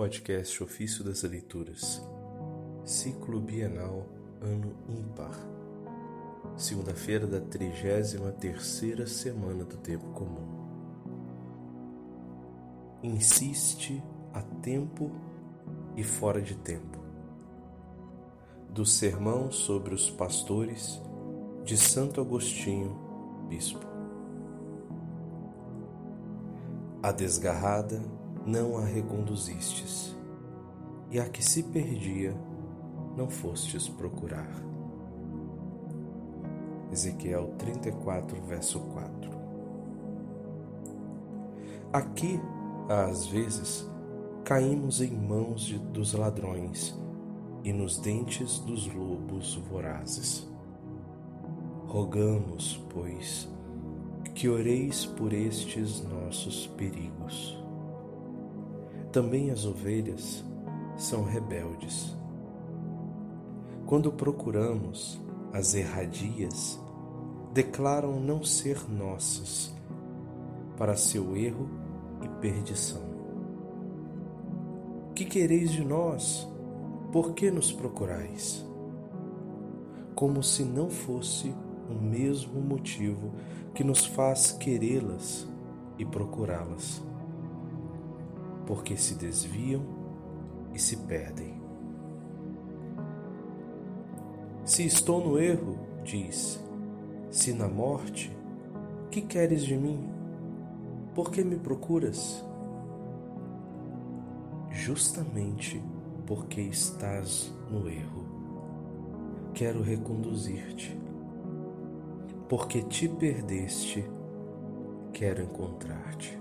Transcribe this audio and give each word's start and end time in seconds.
Podcast 0.00 0.62
Ofício 0.62 1.04
das 1.04 1.24
Leituras, 1.24 2.02
Ciclo 2.86 3.38
Bienal, 3.38 4.06
Ano 4.40 4.74
Ímpar, 4.88 5.38
segunda-feira 6.56 7.26
da 7.26 7.38
33ª 7.38 9.06
semana 9.06 9.62
do 9.62 9.76
Tempo 9.76 10.06
Comum. 10.12 10.48
Insiste 13.02 14.02
a 14.32 14.40
tempo 14.40 15.10
e 15.94 16.02
fora 16.02 16.40
de 16.40 16.54
tempo. 16.54 16.98
Do 18.70 18.86
Sermão 18.86 19.52
sobre 19.52 19.94
os 19.94 20.10
Pastores 20.10 20.98
de 21.62 21.76
Santo 21.76 22.22
Agostinho, 22.22 22.98
Bispo. 23.50 23.86
A 27.02 27.12
desgarrada 27.12 28.00
não 28.46 28.78
a 28.78 28.84
reconduzistes, 28.84 30.16
e 31.10 31.18
a 31.18 31.28
que 31.28 31.44
se 31.44 31.62
perdia 31.64 32.34
não 33.16 33.28
fostes 33.28 33.88
procurar. 33.88 34.50
Ezequiel 36.90 37.54
34, 37.58 38.40
verso 38.42 38.80
4. 38.80 39.30
Aqui, 41.92 42.40
às 42.88 43.26
vezes, 43.26 43.88
caímos 44.44 45.00
em 45.00 45.10
mãos 45.10 45.62
de, 45.62 45.78
dos 45.78 46.14
ladrões 46.14 46.98
e 47.62 47.72
nos 47.72 47.98
dentes 47.98 48.58
dos 48.60 48.92
lobos 48.92 49.56
vorazes. 49.70 50.48
Rogamos, 51.86 52.82
pois, 52.90 53.48
que 54.34 54.48
oreis 54.48 55.04
por 55.04 55.32
estes 55.32 56.02
nossos 56.02 56.68
perigos 56.68 57.60
também 59.12 59.50
as 59.50 59.64
ovelhas 59.64 60.44
são 60.96 61.24
rebeldes. 61.24 62.16
Quando 63.86 64.12
procuramos 64.12 65.20
as 65.52 65.74
erradias, 65.74 66.78
declaram 67.52 68.20
não 68.20 68.44
ser 68.44 68.88
nossas, 68.88 69.74
para 70.76 70.96
seu 70.96 71.36
erro 71.36 71.68
e 72.22 72.28
perdição. 72.40 73.02
Que 75.14 75.24
quereis 75.24 75.72
de 75.72 75.84
nós? 75.84 76.48
Por 77.10 77.32
que 77.34 77.50
nos 77.50 77.72
procurais? 77.72 78.64
Como 80.14 80.42
se 80.42 80.62
não 80.62 80.88
fosse 80.88 81.52
o 81.88 81.94
mesmo 81.94 82.60
motivo 82.60 83.32
que 83.74 83.82
nos 83.82 84.06
faz 84.06 84.52
querê-las 84.52 85.48
e 85.98 86.04
procurá-las 86.04 87.02
porque 88.70 88.96
se 88.96 89.16
desviam 89.16 89.82
e 90.72 90.78
se 90.78 90.96
perdem. 90.98 91.60
Se 94.64 94.86
estou 94.86 95.26
no 95.26 95.36
erro, 95.40 95.76
diz, 96.04 96.64
se 97.32 97.52
na 97.52 97.66
morte, 97.66 98.30
que 99.10 99.22
queres 99.22 99.62
de 99.62 99.76
mim? 99.76 100.08
Por 101.16 101.32
que 101.32 101.42
me 101.42 101.56
procuras? 101.56 102.44
Justamente 104.70 105.82
porque 106.24 106.60
estás 106.60 107.52
no 107.68 107.88
erro. 107.88 108.24
Quero 109.52 109.82
reconduzir-te. 109.82 110.96
Porque 112.48 112.82
te 112.82 113.08
perdeste, 113.08 114.08
quero 115.12 115.42
encontrar-te. 115.42 116.39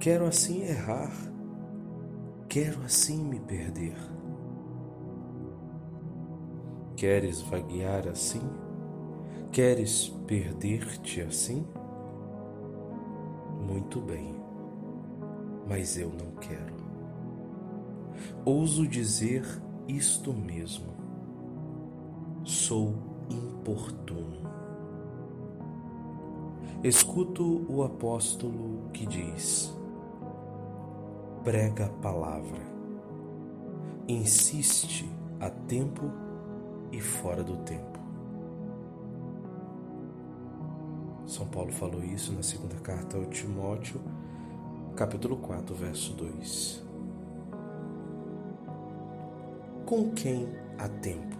Quero 0.00 0.24
assim 0.24 0.62
errar, 0.62 1.12
quero 2.48 2.80
assim 2.84 3.22
me 3.22 3.38
perder. 3.38 3.98
Queres 6.96 7.42
vaguear 7.42 8.08
assim? 8.08 8.40
Queres 9.52 10.08
perder-te 10.26 11.20
assim? 11.20 11.66
Muito 13.60 14.00
bem, 14.00 14.34
mas 15.68 15.98
eu 15.98 16.08
não 16.08 16.30
quero. 16.40 16.76
Ouso 18.42 18.88
dizer 18.88 19.44
isto 19.86 20.32
mesmo. 20.32 20.94
Sou 22.42 22.94
importuno. 23.28 24.48
Escuto 26.82 27.66
o 27.70 27.82
apóstolo 27.82 28.88
que 28.94 29.04
diz: 29.04 29.78
prega 31.44 31.86
a 31.86 31.88
palavra, 31.88 32.60
insiste 34.06 35.10
a 35.40 35.48
tempo 35.48 36.10
e 36.92 37.00
fora 37.00 37.42
do 37.42 37.56
tempo. 37.58 37.98
São 41.26 41.46
Paulo 41.46 41.72
falou 41.72 42.04
isso 42.04 42.32
na 42.32 42.42
segunda 42.42 42.74
carta 42.76 43.16
ao 43.16 43.24
Timóteo, 43.26 44.00
capítulo 44.96 45.38
4, 45.38 45.74
verso 45.74 46.12
2. 46.12 46.84
Com 49.86 50.10
quem 50.10 50.46
há 50.76 50.88
tempo? 50.88 51.38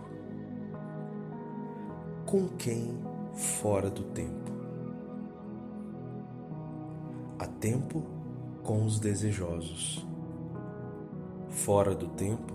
Com 2.25 2.49
quem 2.57 2.99
fora 3.35 3.91
do 3.91 4.05
tempo? 4.05 4.51
Há 7.39 7.47
tempo 7.47 8.20
com 8.63 8.85
os 8.85 8.99
desejosos, 8.99 10.07
fora 11.49 11.95
do 11.95 12.09
tempo 12.09 12.55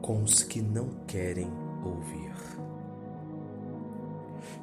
com 0.00 0.22
os 0.22 0.42
que 0.42 0.60
não 0.60 0.88
querem 1.06 1.50
ouvir. 1.82 2.34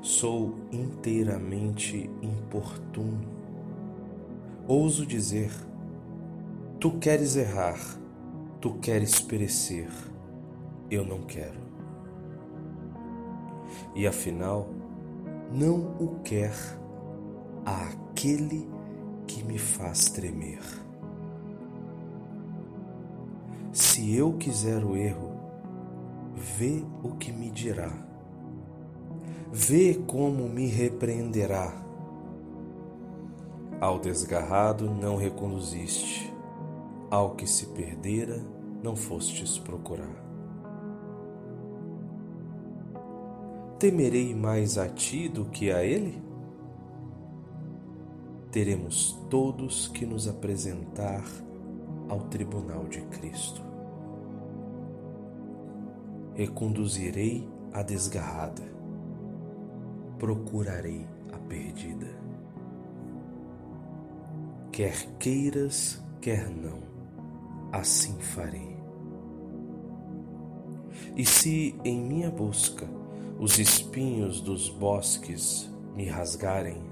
Sou 0.02 0.56
inteiramente 0.72 2.10
importuno. 2.22 3.28
Ouso 4.68 5.06
dizer: 5.06 5.52
Tu 6.80 6.92
queres 7.00 7.36
errar, 7.36 7.80
tu 8.60 8.76
queres 8.76 9.20
perecer, 9.20 9.90
eu 10.90 11.06
não 11.06 11.22
quero. 11.22 11.60
E 13.96 14.08
afinal, 14.08 14.70
não 15.52 15.96
o 16.00 16.20
quer 16.24 16.54
aquele 17.66 18.68
me 19.44 19.58
faz 19.58 20.10
tremer. 20.10 20.62
Se 23.72 24.16
eu 24.16 24.34
quiser 24.34 24.84
o 24.84 24.96
erro, 24.96 25.32
vê 26.36 26.84
o 27.04 27.12
que 27.16 27.32
me 27.32 27.50
dirá, 27.50 27.92
vê 29.52 29.96
como 30.08 30.50
me 30.50 30.68
repreenderá. 30.68 31.74
Ao 33.80 33.98
desgarrado 33.98 34.90
não 34.90 35.16
reconduziste, 35.16 36.32
ao 37.10 37.36
que 37.36 37.48
se 37.48 37.68
perdera 37.68 38.42
não 38.84 38.96
fostes 38.96 39.58
procurar. 39.58 40.22
Temerei 43.80 44.36
mais 44.36 44.78
a 44.78 44.88
ti 44.88 45.28
do 45.28 45.46
que 45.46 45.72
a 45.72 45.84
ele? 45.84 46.22
Teremos 48.52 49.18
todos 49.30 49.88
que 49.88 50.06
nos 50.06 50.28
apresentar 50.28 51.24
ao 52.10 52.20
tribunal 52.24 52.86
de 52.86 53.02
Cristo. 53.04 53.62
Reconduzirei 56.34 57.48
a 57.72 57.82
desgarrada, 57.82 58.64
procurarei 60.20 61.08
a 61.32 61.38
perdida. 61.38 62.08
Quer 64.72 64.96
queiras, 65.18 66.04
quer 66.20 66.50
não, 66.50 66.80
assim 67.72 68.20
farei. 68.20 68.78
E 71.16 71.26
se 71.26 71.80
em 71.86 72.02
minha 72.02 72.30
busca 72.30 72.88
os 73.40 73.60
espinhos 73.60 74.42
dos 74.42 74.70
bosques 74.70 75.70
me 75.96 76.06
rasgarem, 76.06 76.92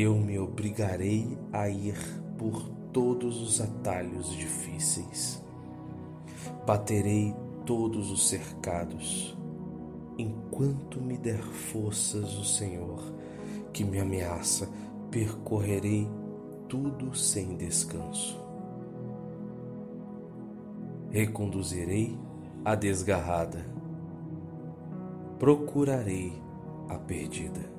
eu 0.00 0.14
me 0.16 0.38
obrigarei 0.38 1.36
a 1.52 1.68
ir 1.68 1.96
por 2.38 2.68
todos 2.92 3.42
os 3.42 3.60
atalhos 3.60 4.30
difíceis. 4.30 5.42
Baterei 6.64 7.34
todos 7.66 8.12
os 8.12 8.28
cercados, 8.28 9.36
enquanto 10.16 11.00
me 11.00 11.18
der 11.18 11.42
forças 11.42 12.38
o 12.38 12.44
Senhor, 12.44 13.12
que 13.72 13.82
me 13.82 13.98
ameaça, 13.98 14.68
percorrerei 15.10 16.08
tudo 16.68 17.12
sem 17.16 17.56
descanso. 17.56 18.40
Reconduzirei 21.10 22.16
a 22.64 22.76
desgarrada, 22.76 23.66
procurarei 25.40 26.40
a 26.88 26.96
perdida. 26.98 27.77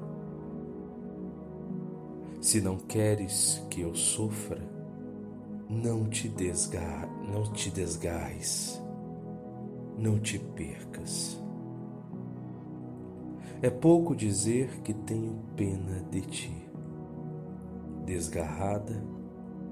Se 2.42 2.62
não 2.62 2.78
queres 2.78 3.62
que 3.70 3.82
eu 3.82 3.94
sofra, 3.94 4.62
não 5.70 6.10
te, 6.10 6.30
desgar, 6.30 7.08
não 7.32 7.44
te 7.52 7.70
desgarres, 7.70 8.82
não 9.98 10.18
te 10.18 10.40
percas. 10.40 11.40
É 13.62 13.70
pouco 13.70 14.16
dizer 14.16 14.82
que 14.82 14.94
tenho 14.94 15.38
pena 15.58 16.02
de 16.10 16.22
ti, 16.22 16.70
desgarrada 18.06 19.04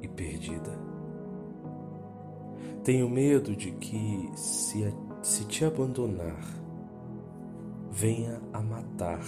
e 0.02 0.08
perdida. 0.10 0.78
Tenho 2.84 3.10
medo 3.10 3.56
de 3.56 3.72
que, 3.72 4.30
se, 4.36 4.94
se 5.22 5.46
te 5.46 5.64
abandonar, 5.64 6.46
venha 7.90 8.42
a 8.52 8.62
matar 8.62 9.24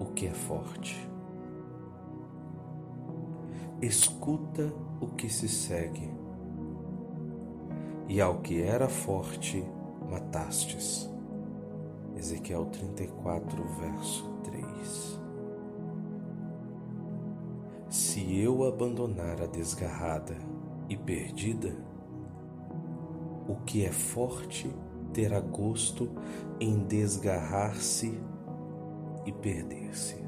o 0.00 0.06
que 0.06 0.26
é 0.26 0.34
forte. 0.34 1.07
Escuta 3.80 4.72
o 5.00 5.06
que 5.06 5.28
se 5.28 5.48
segue, 5.48 6.10
e 8.08 8.20
ao 8.20 8.40
que 8.40 8.60
era 8.60 8.88
forte 8.88 9.64
matastes. 10.10 11.08
Ezequiel 12.16 12.66
34, 12.66 13.62
verso 13.80 14.28
3. 14.42 15.20
Se 17.88 18.36
eu 18.40 18.64
abandonar 18.64 19.40
a 19.40 19.46
desgarrada 19.46 20.36
e 20.88 20.96
perdida, 20.96 21.76
o 23.48 23.54
que 23.64 23.84
é 23.84 23.92
forte 23.92 24.68
terá 25.12 25.38
gosto 25.38 26.10
em 26.58 26.80
desgarrar-se 26.84 28.20
e 29.24 29.30
perder-se. 29.30 30.27